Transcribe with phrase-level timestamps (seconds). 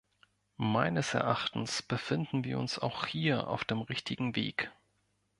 [0.57, 4.71] Meines Erachtens befinden wir uns auch hier auf dem richtigen Weg.